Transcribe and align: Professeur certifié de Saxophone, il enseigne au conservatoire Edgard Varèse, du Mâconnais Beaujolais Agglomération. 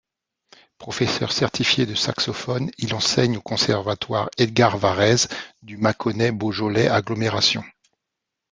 Professeur 0.79 1.31
certifié 1.31 1.85
de 1.85 1.93
Saxophone, 1.93 2.71
il 2.79 2.95
enseigne 2.95 3.37
au 3.37 3.41
conservatoire 3.43 4.31
Edgard 4.39 4.79
Varèse, 4.79 5.27
du 5.61 5.77
Mâconnais 5.77 6.31
Beaujolais 6.31 6.87
Agglomération. 6.87 7.63